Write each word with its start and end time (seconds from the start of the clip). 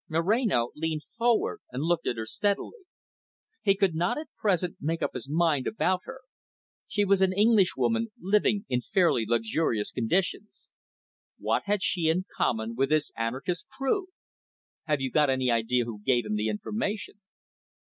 Moreno 0.09 0.69
leaned 0.75 1.03
forward, 1.15 1.61
and 1.71 1.83
looked 1.83 2.07
at 2.07 2.17
her 2.17 2.25
steadily. 2.25 2.85
He 3.61 3.75
could 3.75 3.93
not, 3.93 4.17
at 4.17 4.29
present, 4.35 4.77
make 4.81 5.03
up 5.03 5.13
his 5.13 5.29
mind 5.29 5.67
about 5.67 6.01
her. 6.05 6.21
She 6.87 7.05
was 7.05 7.21
an 7.21 7.31
Englishwoman 7.31 8.11
living 8.19 8.65
in 8.67 8.81
fairly 8.81 9.25
luxurious 9.27 9.91
conditions. 9.91 10.69
What 11.37 11.65
had 11.67 11.83
she 11.83 12.09
in 12.09 12.25
common 12.35 12.73
with 12.75 12.89
this 12.89 13.11
anarchist 13.15 13.67
crew. 13.69 14.07
"Have 14.85 15.01
you 15.01 15.11
got 15.11 15.29
any 15.29 15.51
idea 15.51 15.85
who 15.85 16.01
gave 16.01 16.25
him 16.25 16.33
the 16.35 16.49
information?" 16.49 17.21